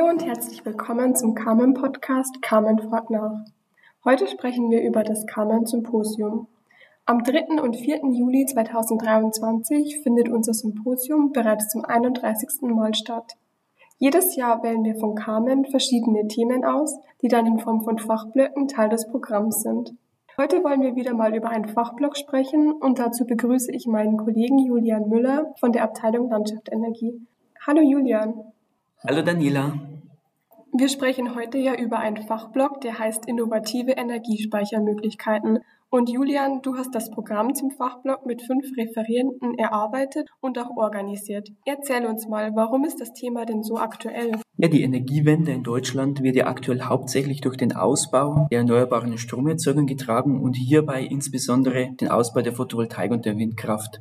[0.00, 3.44] Hallo und herzlich willkommen zum Carmen Podcast Carmen fragt nach.
[4.02, 6.46] Heute sprechen wir über das Carmen Symposium.
[7.04, 7.60] Am 3.
[7.62, 8.00] und 4.
[8.10, 12.62] Juli 2023 findet unser Symposium bereits zum 31.
[12.62, 13.36] Mal statt.
[13.98, 18.68] Jedes Jahr wählen wir von Carmen verschiedene Themen aus, die dann in Form von Fachblöcken
[18.68, 19.92] Teil des Programms sind.
[20.38, 24.60] Heute wollen wir wieder mal über einen Fachblock sprechen und dazu begrüße ich meinen Kollegen
[24.60, 27.20] Julian Müller von der Abteilung Landschaft Energie.
[27.66, 28.32] Hallo Julian.
[29.06, 29.89] Hallo Daniela.
[30.72, 35.58] Wir sprechen heute ja über einen Fachblock, der heißt Innovative Energiespeichermöglichkeiten.
[35.90, 41.50] Und Julian, du hast das Programm zum Fachblock mit fünf Referierenden erarbeitet und auch organisiert.
[41.66, 44.30] Erzähl uns mal, warum ist das Thema denn so aktuell?
[44.58, 49.86] Ja, die Energiewende in Deutschland wird ja aktuell hauptsächlich durch den Ausbau der erneuerbaren Stromerzeugung
[49.86, 54.00] getragen und hierbei insbesondere den Ausbau der Photovoltaik und der Windkraft.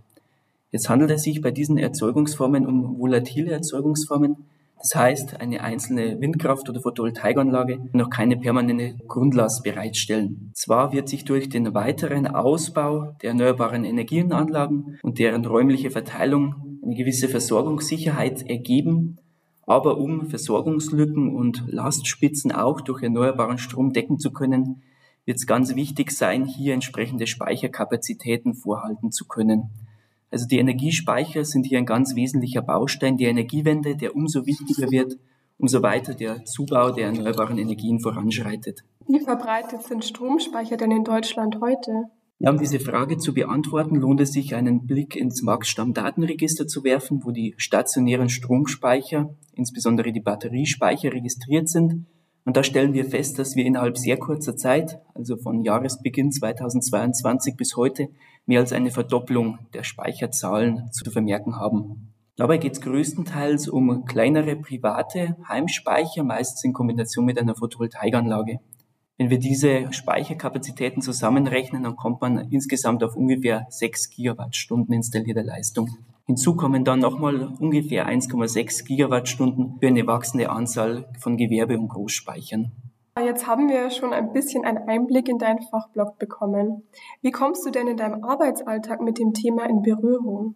[0.71, 4.45] Jetzt handelt es sich bei diesen Erzeugungsformen um volatile Erzeugungsformen,
[4.79, 10.51] das heißt, eine einzelne Windkraft- oder Photovoltaikanlage noch keine permanente Grundlast bereitstellen.
[10.53, 16.95] Zwar wird sich durch den weiteren Ausbau der erneuerbaren Energienanlagen und deren räumliche Verteilung eine
[16.95, 19.17] gewisse Versorgungssicherheit ergeben,
[19.65, 24.81] aber um Versorgungslücken und Lastspitzen auch durch erneuerbaren Strom decken zu können,
[25.25, 29.69] wird es ganz wichtig sein, hier entsprechende Speicherkapazitäten vorhalten zu können.
[30.31, 35.17] Also die Energiespeicher sind hier ein ganz wesentlicher Baustein der Energiewende, der umso wichtiger wird,
[35.57, 38.81] umso weiter der Zubau der erneuerbaren Energien voranschreitet.
[39.07, 42.03] Wie verbreitet sind Stromspeicher denn in Deutschland heute?
[42.41, 47.21] Ja, um diese Frage zu beantworten, lohnt es sich, einen Blick ins Marktstammdatenregister zu werfen,
[47.25, 52.05] wo die stationären Stromspeicher, insbesondere die Batteriespeicher, registriert sind.
[52.49, 57.55] Und da stellen wir fest, dass wir innerhalb sehr kurzer Zeit, also von Jahresbeginn 2022
[57.55, 58.07] bis heute,
[58.47, 62.11] mehr als eine Verdopplung der Speicherzahlen zu vermerken haben.
[62.37, 68.57] Dabei geht es größtenteils um kleinere private Heimspeicher, meistens in Kombination mit einer Photovoltaikanlage.
[69.19, 75.99] Wenn wir diese Speicherkapazitäten zusammenrechnen, dann kommt man insgesamt auf ungefähr 6 Gigawattstunden installierte Leistung.
[76.29, 82.71] Hinzu kommen dann nochmal ungefähr 1,6 Gigawattstunden für eine wachsende Anzahl von Gewerbe- und Großspeichern.
[83.19, 86.83] Jetzt haben wir schon ein bisschen einen Einblick in deinen Fachblock bekommen.
[87.23, 90.53] Wie kommst du denn in deinem Arbeitsalltag mit dem Thema in Berührung?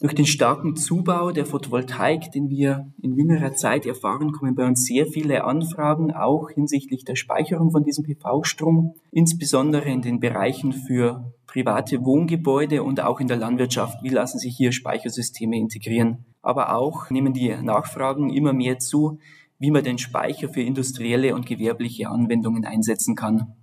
[0.00, 4.84] Durch den starken Zubau der Photovoltaik, den wir in jüngerer Zeit erfahren, kommen bei uns
[4.84, 11.32] sehr viele Anfragen, auch hinsichtlich der Speicherung von diesem PV-Strom, insbesondere in den Bereichen für
[11.48, 13.98] private Wohngebäude und auch in der Landwirtschaft.
[14.04, 16.26] Wie lassen sich hier Speichersysteme integrieren?
[16.42, 19.18] Aber auch nehmen die Nachfragen immer mehr zu,
[19.58, 23.56] wie man den Speicher für industrielle und gewerbliche Anwendungen einsetzen kann.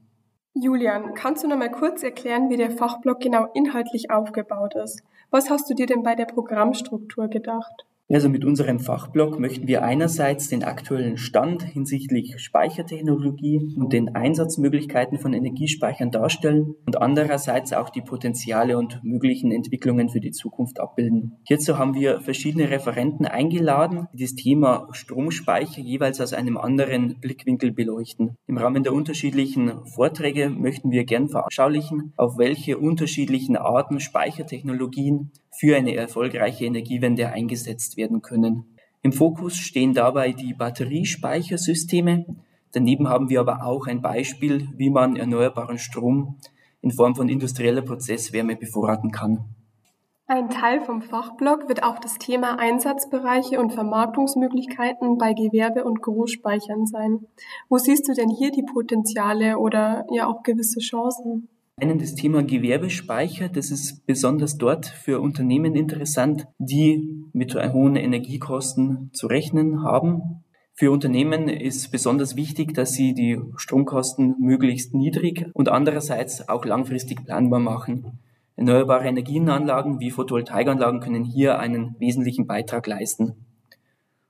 [0.53, 5.01] Julian, kannst du noch mal kurz erklären, wie der Fachblock genau inhaltlich aufgebaut ist?
[5.31, 7.85] Was hast du dir denn bei der Programmstruktur gedacht?
[8.07, 15.17] Also mit unserem Fachblock möchten wir einerseits den aktuellen Stand hinsichtlich Speichertechnologie und den Einsatzmöglichkeiten
[15.17, 21.37] von Energiespeichern darstellen und andererseits auch die Potenziale und möglichen Entwicklungen für die Zukunft abbilden.
[21.47, 27.71] Hierzu haben wir verschiedene Referenten eingeladen, die das Thema Stromspeicher jeweils aus einem anderen Blickwinkel
[27.71, 28.35] beleuchten.
[28.45, 35.75] Im Rahmen der unterschiedlichen Vorträge möchten wir gern veranschaulichen, auf welche unterschiedlichen Arten Speichertechnologien für
[35.75, 38.77] eine erfolgreiche Energiewende eingesetzt werden können.
[39.01, 42.25] Im Fokus stehen dabei die Batteriespeichersysteme.
[42.71, 46.37] Daneben haben wir aber auch ein Beispiel, wie man erneuerbaren Strom
[46.81, 49.45] in Form von industrieller Prozesswärme bevorraten kann.
[50.27, 56.87] Ein Teil vom Fachblock wird auch das Thema Einsatzbereiche und Vermarktungsmöglichkeiten bei Gewerbe- und Großspeichern
[56.87, 57.27] sein.
[57.69, 61.49] Wo siehst du denn hier die Potenziale oder ja auch gewisse Chancen?
[61.77, 63.49] Einen das Thema Gewerbespeicher.
[63.49, 70.43] Das ist besonders dort für Unternehmen interessant, die mit hohen Energiekosten zu rechnen haben.
[70.73, 77.25] Für Unternehmen ist besonders wichtig, dass sie die Stromkosten möglichst niedrig und andererseits auch langfristig
[77.25, 78.19] planbar machen.
[78.57, 83.44] Erneuerbare Energienanlagen wie Photovoltaikanlagen können hier einen wesentlichen Beitrag leisten.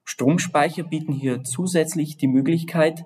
[0.06, 3.04] Stromspeicher bieten hier zusätzlich die Möglichkeit,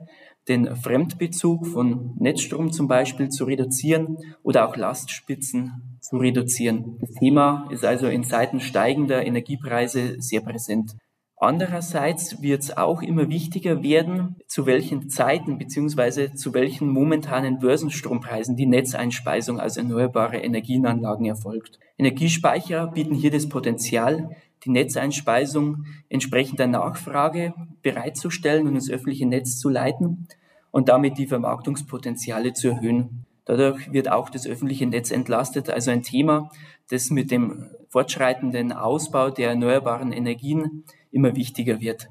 [0.48, 6.98] den Fremdbezug von Netzstrom zum Beispiel zu reduzieren oder auch Lastspitzen zu reduzieren.
[7.00, 10.96] Das Thema ist also in Zeiten steigender Energiepreise sehr präsent.
[11.42, 16.34] Andererseits wird es auch immer wichtiger werden, zu welchen Zeiten bzw.
[16.34, 21.80] zu welchen momentanen Börsenstrompreisen die Netzeinspeisung aus erneuerbare Energienanlagen erfolgt.
[21.98, 29.60] Energiespeicher bieten hier das Potenzial, die Netzeinspeisung entsprechend der Nachfrage bereitzustellen und ins öffentliche Netz
[29.60, 30.28] zu leiten
[30.72, 33.26] und damit die Vermarktungspotenziale zu erhöhen.
[33.50, 36.52] Dadurch wird auch das öffentliche Netz entlastet, also ein Thema,
[36.92, 42.10] das mit dem fortschreitenden Ausbau der erneuerbaren Energien immer wichtiger wird.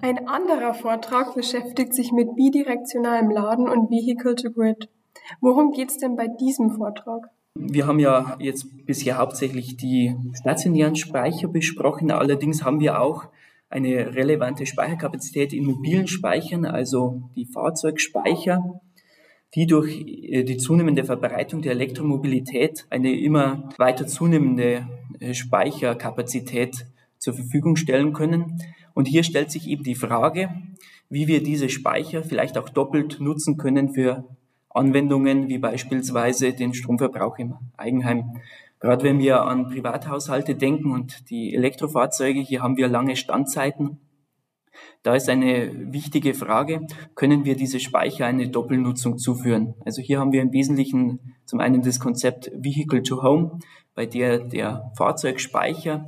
[0.00, 4.88] Ein anderer Vortrag beschäftigt sich mit bidirektionalem Laden und Vehicle to Grid.
[5.40, 7.30] Worum geht es denn bei diesem Vortrag?
[7.56, 12.12] Wir haben ja jetzt bisher hauptsächlich die stationären Speicher besprochen.
[12.12, 13.24] Allerdings haben wir auch
[13.70, 18.80] eine relevante Speicherkapazität in mobilen Speichern, also die Fahrzeugspeicher,
[19.54, 24.88] die durch äh, die zunehmende Verbreitung der Elektromobilität eine immer weiter zunehmende
[25.18, 26.86] äh, Speicherkapazität
[27.18, 28.60] zur Verfügung stellen können.
[28.94, 30.50] Und hier stellt sich eben die Frage,
[31.08, 34.24] wie wir diese Speicher vielleicht auch doppelt nutzen können für
[34.70, 38.40] Anwendungen wie beispielsweise den Stromverbrauch im Eigenheim.
[38.78, 43.98] Gerade wenn wir an Privathaushalte denken und die Elektrofahrzeuge, hier haben wir lange Standzeiten.
[45.02, 49.74] Da ist eine wichtige Frage, können wir diese Speicher eine Doppelnutzung zuführen?
[49.84, 53.58] Also hier haben wir im Wesentlichen zum einen das Konzept Vehicle to Home,
[53.94, 56.06] bei der der Fahrzeugspeicher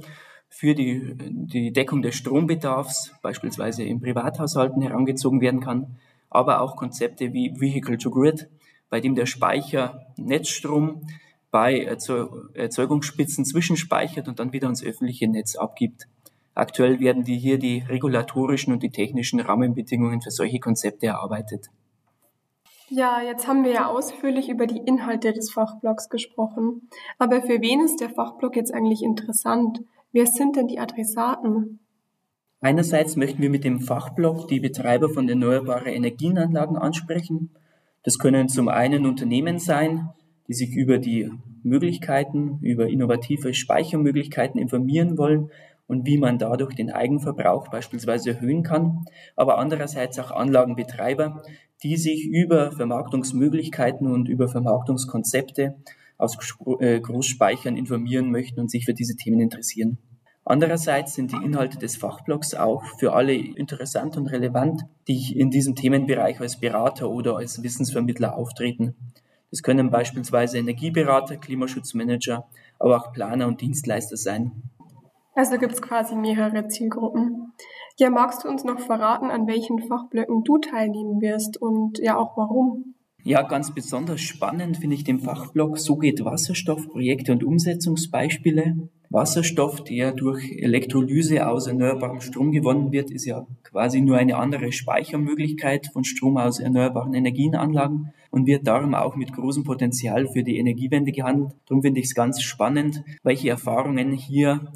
[0.48, 5.96] für die, die Deckung des Strombedarfs, beispielsweise in Privathaushalten, herangezogen werden kann
[6.32, 8.48] aber auch Konzepte wie Vehicle to Grid,
[8.88, 11.06] bei dem der Speicher Netzstrom
[11.50, 11.80] bei
[12.54, 16.08] Erzeugungsspitzen zwischenspeichert und dann wieder ans öffentliche Netz abgibt.
[16.54, 21.68] Aktuell werden die hier die regulatorischen und die technischen Rahmenbedingungen für solche Konzepte erarbeitet.
[22.90, 26.90] Ja, jetzt haben wir ja ausführlich über die Inhalte des Fachblocks gesprochen.
[27.18, 29.80] Aber für wen ist der Fachblock jetzt eigentlich interessant?
[30.12, 31.78] Wer sind denn die Adressaten?
[32.60, 37.50] Einerseits möchten wir mit dem Fachblock die Betreiber von erneuerbaren Energienanlagen ansprechen.
[38.02, 40.10] Das können zum einen Unternehmen sein,
[40.48, 41.30] die sich über die
[41.62, 45.50] Möglichkeiten, über innovative Speichermöglichkeiten informieren wollen
[45.92, 49.04] und wie man dadurch den Eigenverbrauch beispielsweise erhöhen kann,
[49.36, 51.42] aber andererseits auch Anlagenbetreiber,
[51.82, 55.76] die sich über Vermarktungsmöglichkeiten und über Vermarktungskonzepte
[56.16, 56.38] aus
[56.80, 59.98] äh, Großspeichern informieren möchten und sich für diese Themen interessieren.
[60.44, 65.76] Andererseits sind die Inhalte des Fachblocks auch für alle interessant und relevant, die in diesem
[65.76, 68.94] Themenbereich als Berater oder als Wissensvermittler auftreten.
[69.50, 72.48] Das können beispielsweise Energieberater, Klimaschutzmanager,
[72.78, 74.62] aber auch Planer und Dienstleister sein.
[75.34, 77.52] Also gibt es quasi mehrere Zielgruppen.
[77.98, 82.36] Ja, magst du uns noch verraten, an welchen Fachblöcken du teilnehmen wirst und ja auch
[82.36, 82.94] warum?
[83.24, 88.88] Ja, ganz besonders spannend finde ich den Fachblock So geht Wasserstoff, Projekte und Umsetzungsbeispiele.
[89.10, 94.72] Wasserstoff, der durch Elektrolyse aus erneuerbarem Strom gewonnen wird, ist ja quasi nur eine andere
[94.72, 100.58] Speichermöglichkeit von Strom aus erneuerbaren Energienanlagen und wird darum auch mit großem Potenzial für die
[100.58, 101.52] Energiewende gehandelt.
[101.66, 104.72] Darum finde ich es ganz spannend, welche Erfahrungen hier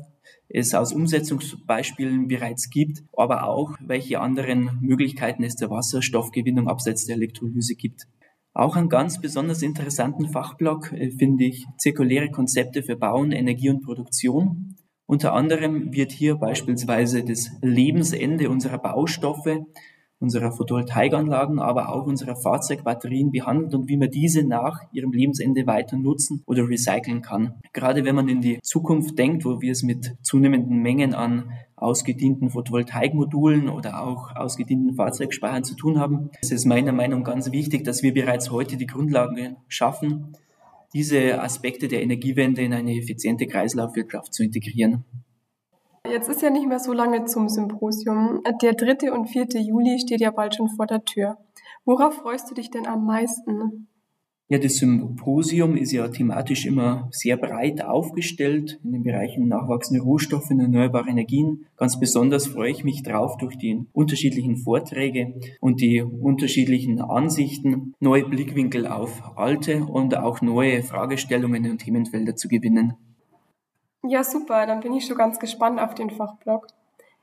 [0.48, 7.16] es aus Umsetzungsbeispielen bereits gibt, aber auch welche anderen Möglichkeiten es der Wasserstoffgewinnung abseits der
[7.16, 8.06] Elektrolyse gibt.
[8.54, 13.82] Auch einen ganz besonders interessanten Fachblock äh, finde ich zirkuläre Konzepte für Bauen, Energie und
[13.82, 14.76] Produktion.
[15.04, 19.60] Unter anderem wird hier beispielsweise das Lebensende unserer Baustoffe
[20.18, 25.96] unserer Photovoltaikanlagen, aber auch unserer Fahrzeugbatterien behandelt und wie man diese nach ihrem Lebensende weiter
[25.96, 27.54] nutzen oder recyceln kann.
[27.72, 32.50] Gerade wenn man in die Zukunft denkt, wo wir es mit zunehmenden Mengen an ausgedienten
[32.50, 37.84] Photovoltaikmodulen oder auch ausgedienten Fahrzeugspeichern zu tun haben, ist es meiner Meinung nach ganz wichtig,
[37.84, 40.32] dass wir bereits heute die Grundlagen schaffen,
[40.94, 45.04] diese Aspekte der Energiewende in eine effiziente Kreislaufwirtschaft zu integrieren.
[46.10, 48.42] Jetzt ist ja nicht mehr so lange zum Symposium.
[48.62, 49.12] Der 3.
[49.12, 49.46] und 4.
[49.60, 51.38] Juli steht ja bald schon vor der Tür.
[51.84, 53.88] Worauf freust du dich denn am meisten?
[54.48, 60.50] Ja, das Symposium ist ja thematisch immer sehr breit aufgestellt in den Bereichen nachwachsende Rohstoffe
[60.50, 61.66] und erneuerbare Energien.
[61.76, 68.24] Ganz besonders freue ich mich drauf, durch die unterschiedlichen Vorträge und die unterschiedlichen Ansichten neue
[68.24, 72.94] Blickwinkel auf alte und auch neue Fragestellungen und Themenfelder zu gewinnen.
[74.08, 76.68] Ja, super, dann bin ich schon ganz gespannt auf den Fachblog.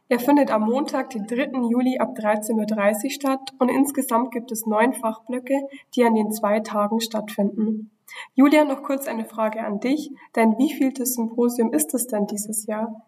[0.10, 1.52] Er findet am Montag, den 3.
[1.70, 5.56] Juli ab 13.30 Uhr statt und insgesamt gibt es neun Fachblöcke,
[5.96, 7.90] die an den zwei Tagen stattfinden.
[8.36, 12.66] Julia, noch kurz eine Frage an dich, denn wie vieltes Symposium ist es denn dieses
[12.66, 13.08] Jahr?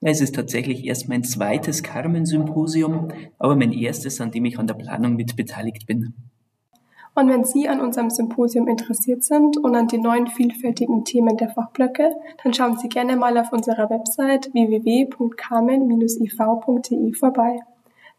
[0.00, 4.74] Es ist tatsächlich erst mein zweites Carmen-Symposium, aber mein erstes, an dem ich an der
[4.74, 6.14] Planung mit beteiligt bin.
[7.14, 11.50] Und wenn Sie an unserem Symposium interessiert sind und an den neuen vielfältigen Themen der
[11.50, 17.60] Fachblöcke, dann schauen Sie gerne mal auf unserer Website www.carmen-iv.de vorbei.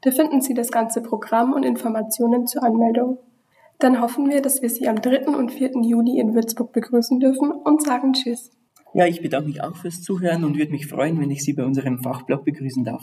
[0.01, 3.17] Da finden Sie das ganze Programm und Informationen zur Anmeldung.
[3.79, 5.27] Dann hoffen wir, dass wir Sie am 3.
[5.27, 5.71] und 4.
[5.81, 8.51] Juli in Würzburg begrüßen dürfen und sagen Tschüss.
[8.93, 11.65] Ja, ich bedanke mich auch fürs Zuhören und würde mich freuen, wenn ich Sie bei
[11.65, 13.01] unserem Fachblog begrüßen darf.